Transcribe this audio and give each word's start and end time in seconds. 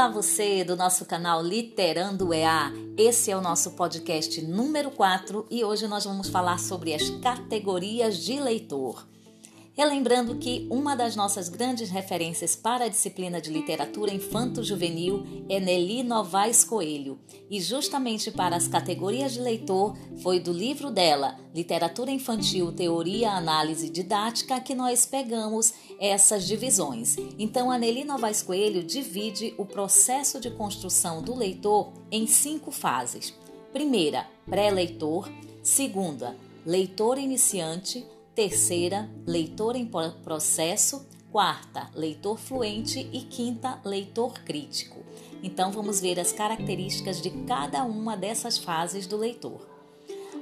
Olá 0.00 0.08
você 0.08 0.64
do 0.64 0.74
nosso 0.76 1.04
canal 1.04 1.42
Literando 1.42 2.32
EA. 2.32 2.72
Esse 2.96 3.30
é 3.30 3.36
o 3.36 3.40
nosso 3.42 3.72
podcast 3.72 4.40
número 4.40 4.90
4 4.90 5.46
e 5.50 5.62
hoje 5.62 5.86
nós 5.86 6.06
vamos 6.06 6.30
falar 6.30 6.58
sobre 6.58 6.94
as 6.94 7.10
categorias 7.10 8.16
de 8.16 8.40
leitor. 8.40 9.06
Relembrando 9.80 10.36
que 10.36 10.66
uma 10.68 10.94
das 10.94 11.16
nossas 11.16 11.48
grandes 11.48 11.88
referências 11.88 12.54
para 12.54 12.84
a 12.84 12.88
disciplina 12.88 13.40
de 13.40 13.50
literatura 13.50 14.12
infanto-juvenil 14.12 15.24
é 15.48 15.58
Nelly 15.58 16.02
Novaes 16.02 16.62
Coelho, 16.62 17.18
e 17.50 17.58
justamente 17.62 18.30
para 18.30 18.54
as 18.54 18.68
categorias 18.68 19.32
de 19.32 19.40
leitor 19.40 19.96
foi 20.22 20.38
do 20.38 20.52
livro 20.52 20.90
dela, 20.90 21.40
Literatura 21.54 22.10
Infantil, 22.10 22.70
Teoria, 22.72 23.30
Análise 23.30 23.88
Didática, 23.88 24.60
que 24.60 24.74
nós 24.74 25.06
pegamos 25.06 25.72
essas 25.98 26.46
divisões. 26.46 27.16
Então, 27.38 27.70
a 27.70 27.78
Nelly 27.78 28.04
Novaes 28.04 28.42
Coelho 28.42 28.82
divide 28.82 29.54
o 29.56 29.64
processo 29.64 30.38
de 30.38 30.50
construção 30.50 31.22
do 31.22 31.34
leitor 31.34 31.90
em 32.12 32.26
cinco 32.26 32.70
fases. 32.70 33.32
Primeira, 33.72 34.26
pré-leitor. 34.44 35.26
Segunda, 35.62 36.36
leitor 36.66 37.16
iniciante 37.16 38.04
terceira, 38.34 39.10
leitor 39.26 39.76
em 39.76 39.88
processo, 40.22 41.06
quarta, 41.30 41.90
leitor 41.94 42.38
fluente 42.38 43.08
e 43.12 43.20
quinta, 43.20 43.80
leitor 43.84 44.34
crítico. 44.44 44.98
Então 45.42 45.70
vamos 45.72 46.00
ver 46.00 46.18
as 46.18 46.32
características 46.32 47.20
de 47.20 47.30
cada 47.44 47.84
uma 47.84 48.16
dessas 48.16 48.58
fases 48.58 49.06
do 49.06 49.16
leitor. 49.16 49.68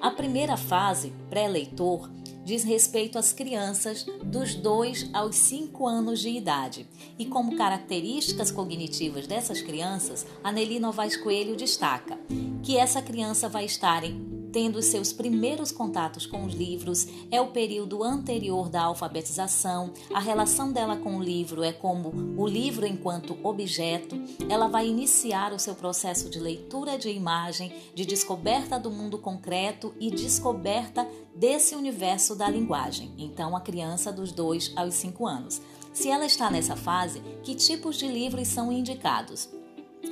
A 0.01 0.11
primeira 0.11 0.57
fase, 0.57 1.13
pré-leitor, 1.29 2.09
diz 2.45 2.63
respeito 2.63 3.19
às 3.19 3.33
crianças 3.33 4.07
dos 4.23 4.55
2 4.55 5.11
aos 5.13 5.37
5 5.37 5.87
anos 5.87 6.21
de 6.21 6.31
idade. 6.31 6.89
E 7.19 7.27
como 7.27 7.57
características 7.57 8.51
cognitivas 8.51 9.27
dessas 9.27 9.61
crianças, 9.61 10.27
a 10.43 10.51
Nelly 10.53 10.79
Novaes 10.79 11.17
Coelho 11.17 11.57
destaca 11.57 12.19
que 12.63 12.77
essa 12.77 13.03
criança 13.03 13.49
vai 13.49 13.65
estar 13.65 14.05
em 14.05 14.28
tendo 14.53 14.83
seus 14.83 15.13
primeiros 15.13 15.71
contatos 15.71 16.27
com 16.27 16.45
os 16.45 16.55
livros, 16.55 17.07
é 17.31 17.41
o 17.41 17.49
período 17.49 18.03
anterior 18.03 18.69
da 18.69 18.83
alfabetização, 18.83 19.93
a 20.13 20.21
relação 20.21 20.73
dela 20.73 20.97
com 20.97 21.17
o 21.17 21.23
livro 21.23 21.63
é 21.63 21.73
como 21.73 22.13
o 22.37 22.47
livro 22.47 22.87
enquanto 22.87 23.39
objeto, 23.43 24.17
ela 24.49 24.69
vai 24.69 24.87
iniciar 24.89 25.53
o 25.53 25.59
seu 25.59 25.75
processo 25.75 26.31
de 26.31 26.39
leitura 26.39 26.99
de 26.99 27.11
imagem, 27.11 27.73
de 27.95 28.05
descoberta 28.05 28.79
do 28.79 28.91
mundo 28.91 29.19
concreto 29.19 29.95
e 30.01 30.11
descoberta 30.11 31.09
desse 31.35 31.75
universo 31.75 32.35
da 32.35 32.49
linguagem. 32.49 33.13
Então, 33.17 33.57
a 33.57 33.61
criança 33.61 34.13
dos 34.13 34.33
2 34.33 34.73
aos 34.77 34.95
5 34.95 35.27
anos. 35.27 35.61
Se 35.93 36.09
ela 36.09 36.27
está 36.27 36.51
nessa 36.51 36.77
fase, 36.77 37.21
que 37.43 37.55
tipos 37.55 37.97
de 37.97 38.07
livros 38.07 38.49
são 38.49 38.71
indicados? 38.71 39.49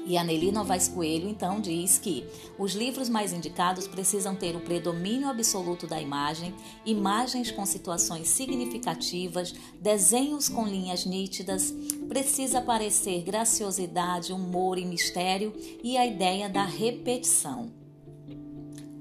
E 0.09 0.17
a 0.17 0.23
Nelly 0.23 0.53
Novaes 0.53 0.87
Coelho 0.87 1.29
então 1.29 1.61
diz 1.61 1.99
que 1.99 2.25
os 2.57 2.75
livros 2.75 3.09
mais 3.09 3.33
indicados 3.33 3.89
precisam 3.89 4.37
ter 4.37 4.55
o 4.55 4.61
predomínio 4.61 5.29
absoluto 5.29 5.85
da 5.85 6.01
imagem, 6.01 6.55
imagens 6.85 7.51
com 7.51 7.67
situações 7.67 8.29
significativas, 8.29 9.53
desenhos 9.81 10.49
com 10.49 10.65
linhas 10.65 11.05
nítidas, 11.05 11.75
precisa 12.09 12.61
aparecer 12.61 13.23
graciosidade, 13.23 14.33
humor 14.33 14.79
e 14.79 14.85
mistério 14.85 15.53
e 15.83 15.97
a 15.97 16.07
ideia 16.07 16.49
da 16.49 16.65
repetição. 16.65 17.86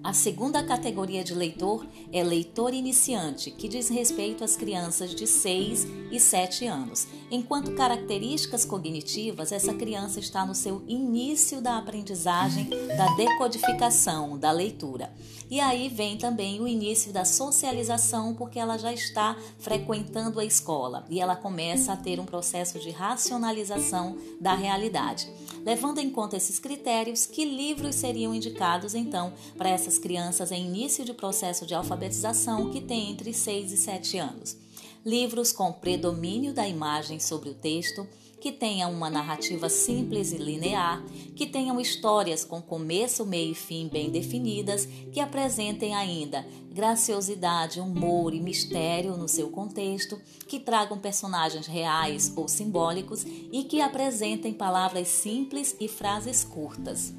A 0.05 0.13
segunda 0.13 0.61
categoria 0.63 1.23
de 1.23 1.33
leitor 1.33 1.83
é 2.13 2.23
leitor 2.23 2.75
iniciante, 2.75 3.49
que 3.49 3.67
diz 3.67 3.89
respeito 3.89 4.43
às 4.43 4.55
crianças 4.55 5.15
de 5.15 5.25
6 5.25 5.87
e 6.11 6.19
7 6.19 6.67
anos. 6.67 7.07
Enquanto 7.31 7.73
características 7.73 8.63
cognitivas, 8.63 9.51
essa 9.51 9.73
criança 9.73 10.19
está 10.19 10.45
no 10.45 10.53
seu 10.53 10.83
início 10.87 11.59
da 11.59 11.79
aprendizagem, 11.79 12.69
da 12.95 13.15
decodificação, 13.15 14.37
da 14.37 14.51
leitura. 14.51 15.11
E 15.49 15.59
aí 15.59 15.89
vem 15.89 16.17
também 16.17 16.61
o 16.61 16.67
início 16.67 17.11
da 17.11 17.25
socialização, 17.25 18.35
porque 18.35 18.59
ela 18.59 18.77
já 18.77 18.93
está 18.93 19.35
frequentando 19.57 20.39
a 20.39 20.45
escola 20.45 21.03
e 21.09 21.19
ela 21.19 21.35
começa 21.35 21.93
a 21.93 21.97
ter 21.97 22.19
um 22.19 22.25
processo 22.25 22.79
de 22.79 22.91
racionalização 22.91 24.17
da 24.39 24.53
realidade. 24.53 25.27
Levando 25.63 25.97
em 25.97 26.11
conta 26.11 26.37
esses 26.37 26.59
critérios, 26.59 27.25
que 27.25 27.43
livros 27.43 27.95
seriam 27.95 28.35
indicados 28.35 28.93
então 28.93 29.33
para 29.57 29.69
essas 29.69 29.94
crianças 29.97 30.51
em 30.51 30.65
início 30.65 31.03
de 31.05 31.13
processo 31.13 31.65
de 31.65 31.73
alfabetização 31.73 32.69
que 32.71 32.81
têm 32.81 33.11
entre 33.11 33.33
6 33.33 33.71
e 33.71 33.77
7 33.77 34.17
anos. 34.17 34.57
Livros 35.05 35.51
com 35.51 35.71
predomínio 35.71 36.53
da 36.53 36.67
imagem 36.67 37.19
sobre 37.19 37.49
o 37.49 37.53
texto, 37.53 38.07
que 38.45 38.51
tenham 38.51 38.91
uma 38.91 39.09
narrativa 39.09 39.69
simples 39.69 40.31
e 40.31 40.37
linear, 40.37 41.03
que 41.35 41.47
tenham 41.47 41.79
histórias 41.79 42.45
com 42.45 42.61
começo, 42.61 43.25
meio 43.25 43.53
e 43.53 43.55
fim 43.55 43.87
bem 43.87 44.11
definidas, 44.11 44.87
que 45.11 45.19
apresentem 45.19 45.95
ainda 45.95 46.45
graciosidade, 46.71 47.79
humor 47.79 48.33
e 48.33 48.39
mistério 48.39 49.17
no 49.17 49.27
seu 49.27 49.49
contexto, 49.49 50.21
que 50.47 50.59
tragam 50.59 50.99
personagens 50.99 51.65
reais 51.65 52.33
ou 52.35 52.47
simbólicos 52.47 53.25
e 53.25 53.63
que 53.63 53.81
apresentem 53.81 54.53
palavras 54.53 55.07
simples 55.07 55.75
e 55.79 55.87
frases 55.87 56.43
curtas. 56.43 57.13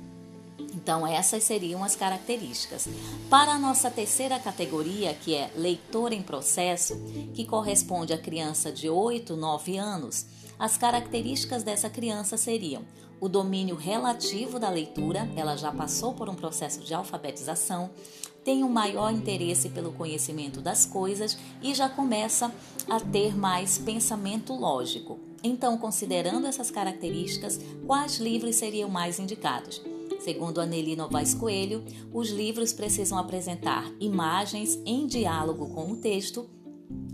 Então, 0.87 1.05
essas 1.05 1.43
seriam 1.43 1.83
as 1.83 1.97
características. 1.97 2.89
Para 3.29 3.55
a 3.55 3.59
nossa 3.59 3.91
terceira 3.91 4.39
categoria, 4.39 5.15
que 5.15 5.35
é 5.35 5.51
leitor 5.57 6.13
em 6.13 6.23
processo, 6.23 6.95
que 7.35 7.45
corresponde 7.45 8.13
à 8.13 8.19
criança 8.19 8.71
de 8.71 8.89
8, 8.89 9.35
9 9.35 9.77
anos, 9.79 10.27
as 10.57 10.79
características 10.79 11.65
dessa 11.65 11.91
criança 11.91 12.37
seriam 12.37 12.85
o 13.21 13.29
domínio 13.29 13.75
relativo 13.75 14.61
da 14.61 14.71
leitura, 14.71 15.29
ela 15.35 15.57
já 15.57 15.73
passou 15.73 16.15
por 16.15 16.29
um 16.29 16.37
processo 16.37 16.79
de 16.79 16.95
alfabetização, 16.95 17.91
tem 18.45 18.63
um 18.63 18.69
maior 18.69 19.11
interesse 19.13 19.71
pelo 19.71 19.91
conhecimento 19.91 20.61
das 20.61 20.87
coisas 20.87 21.37
e 21.61 21.75
já 21.75 21.89
começa 21.89 22.53
a 22.89 23.01
ter 23.01 23.37
mais 23.37 23.77
pensamento 23.77 24.53
lógico. 24.53 25.19
Então, 25.43 25.77
considerando 25.79 26.47
essas 26.47 26.71
características, 26.71 27.59
quais 27.89 28.19
livros 28.19 28.55
seriam 28.55 28.89
mais 28.89 29.19
indicados? 29.19 29.83
Segundo 30.27 30.61
Anneli 30.61 30.97
Novaes 30.97 31.35
Coelho, 31.35 31.85
os 32.13 32.31
livros 32.31 32.73
precisam 32.73 33.17
apresentar 33.17 33.89
imagens 34.01 34.77
em 34.85 35.07
diálogo 35.07 35.69
com 35.69 35.93
o 35.93 35.97
texto, 35.99 36.51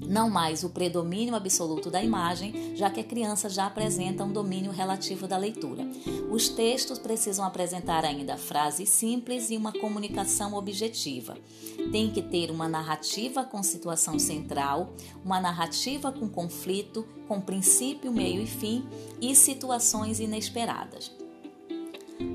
não 0.08 0.30
mais 0.30 0.64
o 0.64 0.70
predomínio 0.70 1.34
absoluto 1.34 1.90
da 1.90 2.02
imagem, 2.02 2.74
já 2.74 2.88
que 2.88 3.00
a 3.00 3.04
criança 3.04 3.50
já 3.50 3.66
apresenta 3.66 4.24
um 4.24 4.32
domínio 4.32 4.72
relativo 4.72 5.28
da 5.28 5.36
leitura. 5.36 5.86
Os 6.30 6.48
textos 6.48 6.98
precisam 6.98 7.44
apresentar 7.44 8.02
ainda 8.02 8.38
frases 8.38 8.88
simples 8.88 9.50
e 9.50 9.58
uma 9.58 9.74
comunicação 9.74 10.54
objetiva. 10.54 11.36
Tem 11.92 12.10
que 12.10 12.22
ter 12.22 12.50
uma 12.50 12.66
narrativa 12.66 13.44
com 13.44 13.62
situação 13.62 14.18
central, 14.18 14.94
uma 15.22 15.38
narrativa 15.38 16.10
com 16.10 16.30
conflito, 16.30 17.06
com 17.28 17.42
princípio, 17.42 18.10
meio 18.10 18.40
e 18.40 18.46
fim 18.46 18.86
e 19.20 19.34
situações 19.34 20.18
inesperadas. 20.18 21.21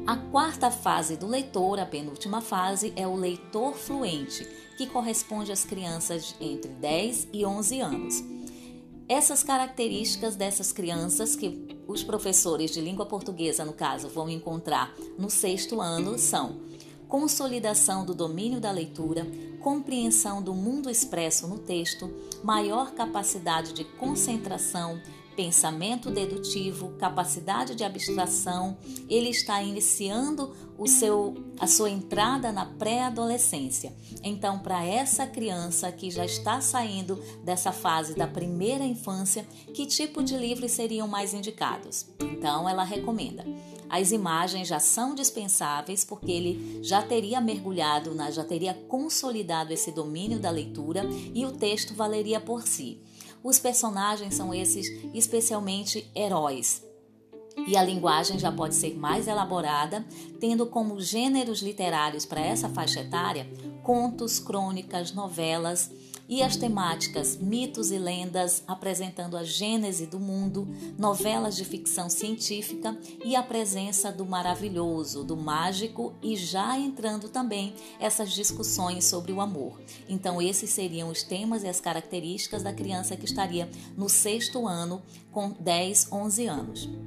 A 0.06 0.16
quarta 0.16 0.72
fase 0.72 1.18
do 1.18 1.28
leitor, 1.28 1.80
a 1.80 1.86
penúltima 1.86 2.42
fase, 2.42 2.94
é 2.96 3.06
o 3.06 3.16
leitor 3.16 3.74
fluente, 3.74 4.48
que 4.78 4.88
corresponde 4.88 5.52
às 5.52 5.66
crianças 5.66 6.36
entre 6.40 6.72
10 6.72 7.30
e 7.34 7.46
11 7.46 7.81
anos. 7.81 8.24
Essas 9.09 9.44
características 9.44 10.36
dessas 10.36 10.72
crianças 10.72 11.36
que 11.36 11.78
os 11.88 12.03
professores 12.03 12.72
de 12.72 12.81
língua 12.81 13.06
portuguesa, 13.06 13.64
no 13.64 13.74
caso, 13.74 14.09
vão 14.09 14.30
encontrar 14.30 14.94
no 15.18 15.30
sexto 15.30 15.80
ano 15.80 16.18
são 16.18 16.68
consolidação 17.08 18.06
do 18.06 18.14
domínio 18.14 18.59
da 18.59 18.72
leitura, 18.72 19.25
compreensão 19.62 20.42
do 20.42 20.54
mundo 20.54 20.90
expresso 20.90 21.48
no 21.48 21.58
texto, 21.58 22.13
maior 22.44 22.92
capacidade 22.92 23.74
de 23.74 23.84
concentração, 23.84 25.01
pensamento 25.38 26.10
dedutivo, 26.10 26.94
capacidade 26.98 27.75
de 27.75 27.84
abstração, 27.84 28.75
ele 29.07 29.30
está 29.30 29.62
iniciando 29.62 30.51
o 30.80 30.88
seu, 30.88 31.36
a 31.60 31.68
sua 31.68 31.92
entrada 31.92 32.51
na 32.51 32.66
pré-adolescência. 32.66 33.94
Então, 34.24 34.57
para 34.57 34.84
essa 34.84 35.28
criança 35.28 35.92
que 35.92 36.10
já 36.10 36.25
está 36.25 36.60
saindo 36.60 37.22
dessa 37.44 37.72
fase 37.72 38.16
da 38.16 38.25
primeira 38.25 38.84
infância, 38.84 39.48
que 39.75 39.86
tipo 39.86 40.24
de 40.24 40.36
livros 40.36 40.72
seriam 40.72 41.07
mais 41.07 41.36
indicados? 41.36 42.07
Então, 42.19 42.68
ela 42.68 42.84
recomenda. 42.84 43.45
As 43.88 44.12
imagens 44.12 44.68
já 44.68 44.80
são 44.80 45.13
dispensáveis 45.13 46.04
porque 46.04 46.31
ele 46.31 46.80
já 46.81 47.01
teria 47.04 47.39
mergulhado, 47.39 48.16
na, 48.16 48.31
já 48.31 48.44
teria 48.44 48.74
consolidado 48.74 49.72
esse 49.72 49.92
domínio 49.92 50.39
da 50.39 50.50
leitura 50.50 51.07
e 51.34 51.45
o 51.45 51.51
texto 51.51 51.94
valeria 51.94 52.39
por 52.39 52.63
si. 52.68 53.01
Os 53.48 53.58
personagens 53.58 54.36
são 54.36 54.54
esses 54.54 54.86
especialmente 55.14 56.12
heróis. 56.14 56.86
E 57.65 57.75
a 57.75 57.83
linguagem 57.83 58.38
já 58.38 58.51
pode 58.51 58.75
ser 58.75 58.95
mais 58.98 59.27
elaborada, 59.27 60.06
tendo 60.39 60.65
como 60.65 61.00
gêneros 61.00 61.62
literários 61.62 62.25
para 62.25 62.42
essa 62.42 62.69
faixa 62.69 63.00
etária 63.00 63.48
contos, 63.88 64.38
crônicas, 64.38 65.13
novelas, 65.13 65.89
e 66.27 66.44
as 66.44 66.57
temáticas 66.57 67.38
mitos 67.38 67.89
e 67.89 67.98
lendas, 67.98 68.62
apresentando 68.68 69.38
a 69.38 69.45
gênese 69.45 70.06
do 70.06 70.19
mundo, 70.19 70.68
novelas 70.98 71.56
de 71.56 71.63
ficção 71.63 72.09
científica 72.09 72.98
e 73.24 73.33
a 73.33 73.42
presença 73.42 74.12
do 74.12 74.25
maravilhoso, 74.25 75.24
do 75.24 75.38
mágico 75.38 76.13
e 76.21 76.36
já 76.36 76.77
entrando 76.77 77.30
também 77.30 77.74
essas 77.98 78.33
discussões 78.33 79.06
sobre 79.06 79.31
o 79.31 79.39
amor. 79.39 79.80
Então, 80.10 80.42
esses 80.42 80.69
seriam 80.69 81.10
os 81.10 81.24
temas 81.24 81.63
e 81.63 81.68
as 81.69 81.80
características 81.80 82.62
da 82.62 82.74
criança 82.74 83.15
que 83.15 83.24
estaria 83.24 83.69
no 83.95 84.10
sexto 84.10 84.68
ano, 84.68 85.01
com 85.31 85.56
10, 85.57 86.12
11 86.12 86.45
anos. 86.45 87.06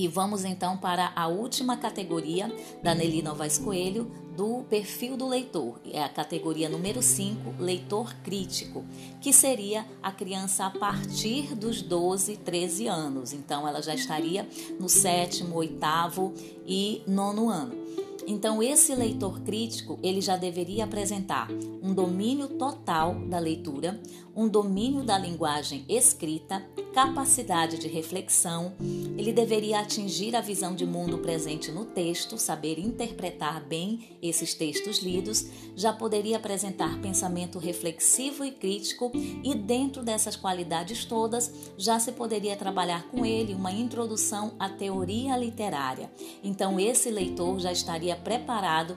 E 0.00 0.08
vamos 0.08 0.46
então 0.46 0.78
para 0.78 1.12
a 1.14 1.26
última 1.26 1.76
categoria 1.76 2.50
da 2.82 2.94
Nelly 2.94 3.20
Novaes 3.20 3.58
Coelho, 3.58 4.10
do 4.34 4.62
perfil 4.62 5.14
do 5.14 5.28
leitor. 5.28 5.78
É 5.92 6.02
a 6.02 6.08
categoria 6.08 6.70
número 6.70 7.02
5, 7.02 7.56
leitor 7.58 8.14
crítico, 8.24 8.82
que 9.20 9.30
seria 9.30 9.84
a 10.02 10.10
criança 10.10 10.64
a 10.64 10.70
partir 10.70 11.54
dos 11.54 11.82
12, 11.82 12.38
13 12.38 12.86
anos. 12.86 13.34
Então 13.34 13.68
ela 13.68 13.82
já 13.82 13.94
estaria 13.94 14.48
no 14.80 14.88
sétimo, 14.88 15.56
oitavo 15.56 16.32
e 16.66 17.02
nono 17.06 17.50
ano. 17.50 17.74
Então, 18.26 18.62
esse 18.62 18.94
leitor 18.94 19.40
crítico, 19.40 19.98
ele 20.02 20.20
já 20.20 20.36
deveria 20.36 20.84
apresentar 20.84 21.48
um 21.82 21.92
domínio 21.92 22.48
total 22.48 23.14
da 23.28 23.38
leitura, 23.38 24.00
um 24.36 24.46
domínio 24.46 25.02
da 25.02 25.18
linguagem 25.18 25.84
escrita, 25.88 26.64
capacidade 26.92 27.78
de 27.78 27.88
reflexão, 27.88 28.72
ele 29.16 29.32
deveria 29.32 29.80
atingir 29.80 30.34
a 30.34 30.40
visão 30.40 30.74
de 30.74 30.84
mundo 30.84 31.18
presente 31.18 31.70
no 31.70 31.84
texto, 31.84 32.36
saber 32.36 32.78
interpretar 32.78 33.64
bem 33.64 34.16
esses 34.20 34.54
textos 34.54 34.98
lidos, 34.98 35.46
já 35.76 35.92
poderia 35.92 36.36
apresentar 36.36 37.00
pensamento 37.00 37.58
reflexivo 37.58 38.44
e 38.44 38.50
crítico, 38.50 39.12
e 39.14 39.54
dentro 39.54 40.02
dessas 40.02 40.36
qualidades 40.36 41.04
todas, 41.04 41.52
já 41.76 41.98
se 41.98 42.12
poderia 42.12 42.56
trabalhar 42.56 43.04
com 43.08 43.24
ele 43.24 43.54
uma 43.54 43.72
introdução 43.72 44.52
à 44.58 44.68
teoria 44.68 45.36
literária. 45.36 46.10
Então, 46.42 46.78
esse 46.80 47.10
leitor 47.10 47.60
já 47.60 47.70
estaria 47.70 48.16
preparado 48.16 48.96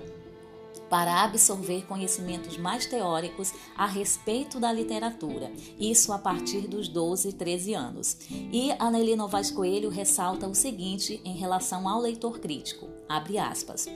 para 0.94 1.24
absorver 1.24 1.88
conhecimentos 1.88 2.56
mais 2.56 2.86
teóricos 2.86 3.51
a 3.75 3.88
respeito 3.88 4.60
da 4.60 4.72
literatura, 4.72 5.51
isso 5.80 6.13
a 6.13 6.19
partir 6.19 6.68
dos 6.68 6.88
12, 6.88 7.34
13 7.34 7.74
anos. 7.74 8.16
E 8.30 8.72
a 8.78 8.92
Nelly 8.92 9.16
Novaes 9.16 9.50
Coelho 9.50 9.90
ressalta 9.90 10.48
o 10.48 10.54
seguinte 10.54 11.19
em 11.25 11.36
relação 11.36 11.90
ao 11.90 12.00
leitor 12.00 12.40
crítico, 12.40 12.88
abre 13.10 13.40
aspas, 13.40 13.90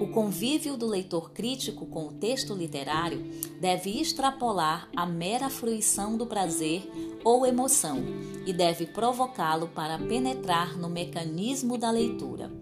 o 0.00 0.06
convívio 0.12 0.76
do 0.76 0.86
leitor 0.86 1.32
crítico 1.32 1.84
com 1.86 2.06
o 2.06 2.12
texto 2.12 2.54
literário 2.54 3.24
deve 3.60 4.00
extrapolar 4.00 4.88
a 4.94 5.04
mera 5.04 5.50
fruição 5.50 6.16
do 6.16 6.28
prazer 6.28 6.88
ou 7.24 7.44
emoção 7.44 8.04
e 8.46 8.52
deve 8.52 8.86
provocá-lo 8.86 9.66
para 9.66 9.98
penetrar 9.98 10.78
no 10.78 10.88
mecanismo 10.88 11.76
da 11.76 11.90
leitura. 11.90 12.55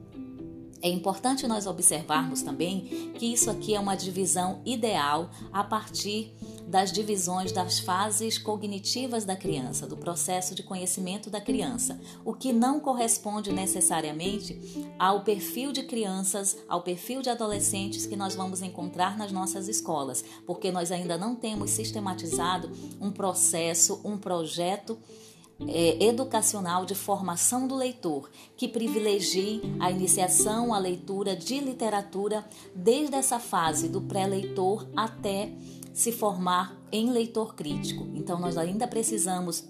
É 0.84 0.88
importante 0.90 1.48
nós 1.48 1.66
observarmos 1.66 2.42
também 2.42 3.10
que 3.14 3.32
isso 3.32 3.50
aqui 3.50 3.74
é 3.74 3.80
uma 3.80 3.94
divisão 3.94 4.60
ideal 4.66 5.30
a 5.50 5.64
partir 5.64 6.30
das 6.68 6.92
divisões 6.92 7.52
das 7.52 7.78
fases 7.78 8.36
cognitivas 8.36 9.24
da 9.24 9.34
criança, 9.34 9.86
do 9.86 9.96
processo 9.96 10.54
de 10.54 10.62
conhecimento 10.62 11.30
da 11.30 11.40
criança, 11.40 11.98
o 12.22 12.34
que 12.34 12.52
não 12.52 12.78
corresponde 12.78 13.50
necessariamente 13.50 14.60
ao 14.98 15.24
perfil 15.24 15.72
de 15.72 15.84
crianças, 15.84 16.54
ao 16.68 16.82
perfil 16.82 17.22
de 17.22 17.30
adolescentes 17.30 18.04
que 18.04 18.14
nós 18.14 18.34
vamos 18.34 18.60
encontrar 18.60 19.16
nas 19.16 19.32
nossas 19.32 19.68
escolas, 19.68 20.22
porque 20.46 20.70
nós 20.70 20.92
ainda 20.92 21.16
não 21.16 21.34
temos 21.34 21.70
sistematizado 21.70 22.70
um 23.00 23.10
processo, 23.10 24.02
um 24.04 24.18
projeto 24.18 24.98
é, 25.68 26.04
educacional 26.04 26.84
de 26.84 26.94
formação 26.94 27.66
do 27.66 27.74
leitor, 27.74 28.30
que 28.56 28.68
privilegie 28.68 29.60
a 29.80 29.90
iniciação 29.90 30.72
à 30.72 30.78
leitura 30.78 31.36
de 31.36 31.58
literatura 31.60 32.44
desde 32.74 33.14
essa 33.14 33.38
fase 33.38 33.88
do 33.88 34.00
pré-leitor 34.00 34.86
até 34.96 35.52
se 35.92 36.10
formar 36.10 36.76
em 36.90 37.10
leitor 37.10 37.54
crítico. 37.54 38.06
Então, 38.14 38.38
nós 38.38 38.56
ainda 38.56 38.86
precisamos 38.86 39.64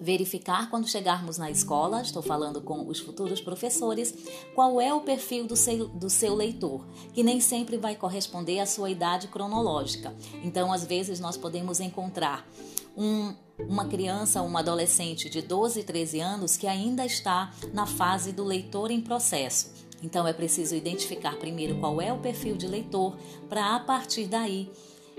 verificar 0.00 0.70
quando 0.70 0.88
chegarmos 0.88 1.36
na 1.36 1.50
escola, 1.50 2.00
estou 2.00 2.22
falando 2.22 2.62
com 2.62 2.86
os 2.88 2.98
futuros 2.98 3.40
professores, 3.40 4.14
qual 4.54 4.80
é 4.80 4.92
o 4.94 5.02
perfil 5.02 5.46
do 5.46 5.54
seu, 5.54 5.88
do 5.88 6.08
seu 6.08 6.34
leitor, 6.34 6.86
que 7.12 7.22
nem 7.22 7.38
sempre 7.38 7.76
vai 7.76 7.94
corresponder 7.94 8.60
à 8.60 8.66
sua 8.66 8.88
idade 8.88 9.28
cronológica. 9.28 10.14
Então, 10.42 10.72
às 10.72 10.84
vezes, 10.84 11.20
nós 11.20 11.36
podemos 11.36 11.80
encontrar 11.80 12.48
um, 12.96 13.34
uma 13.58 13.86
criança, 13.86 14.42
uma 14.42 14.60
adolescente 14.60 15.28
de 15.28 15.42
12, 15.42 15.82
13 15.82 16.20
anos 16.20 16.56
que 16.56 16.66
ainda 16.66 17.04
está 17.04 17.52
na 17.72 17.86
fase 17.86 18.32
do 18.32 18.44
leitor 18.44 18.90
em 18.90 19.00
processo. 19.00 19.72
Então 20.02 20.26
é 20.26 20.32
preciso 20.32 20.74
identificar 20.74 21.36
primeiro 21.36 21.78
qual 21.78 22.00
é 22.00 22.12
o 22.12 22.18
perfil 22.18 22.56
de 22.56 22.66
leitor 22.66 23.16
para 23.48 23.76
a 23.76 23.80
partir 23.80 24.26
daí 24.26 24.70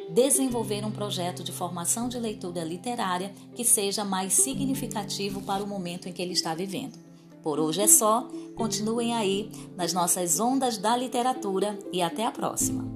desenvolver 0.09 0.83
um 0.83 0.91
projeto 0.91 1.43
de 1.43 1.51
formação 1.51 2.09
de 2.09 2.19
leitura 2.19 2.63
literária 2.63 3.31
que 3.55 3.63
seja 3.63 4.03
mais 4.03 4.33
significativo 4.33 5.41
para 5.41 5.63
o 5.63 5.67
momento 5.67 6.09
em 6.09 6.13
que 6.13 6.21
ele 6.21 6.33
está 6.33 6.53
vivendo. 6.53 6.97
Por 7.41 7.59
hoje 7.59 7.81
é 7.81 7.87
só, 7.87 8.29
continuem 8.55 9.13
aí 9.13 9.51
nas 9.75 9.93
nossas 9.93 10.39
ondas 10.39 10.77
da 10.77 10.95
literatura 10.95 11.77
e 11.91 12.01
até 12.01 12.25
a 12.25 12.31
próxima. 12.31 12.90